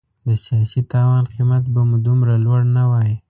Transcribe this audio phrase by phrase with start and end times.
[0.27, 3.11] د سیاسي تاوان قیمت به مو دومره لوړ نه وای.